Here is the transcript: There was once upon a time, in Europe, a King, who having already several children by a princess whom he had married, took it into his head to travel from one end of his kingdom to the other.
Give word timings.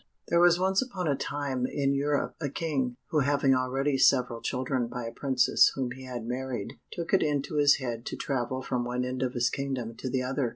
There 0.29 0.39
was 0.41 0.59
once 0.59 0.81
upon 0.81 1.07
a 1.07 1.15
time, 1.15 1.67
in 1.67 1.93
Europe, 1.93 2.33
a 2.41 2.49
King, 2.49 2.97
who 3.11 3.19
having 3.19 3.53
already 3.53 3.99
several 3.99 4.41
children 4.41 4.87
by 4.87 5.05
a 5.05 5.11
princess 5.13 5.71
whom 5.75 5.91
he 5.91 6.05
had 6.05 6.25
married, 6.25 6.79
took 6.91 7.13
it 7.13 7.21
into 7.21 7.57
his 7.57 7.75
head 7.75 8.03
to 8.07 8.15
travel 8.15 8.63
from 8.63 8.83
one 8.83 9.05
end 9.05 9.21
of 9.21 9.33
his 9.33 9.51
kingdom 9.51 9.93
to 9.97 10.09
the 10.09 10.23
other. 10.23 10.49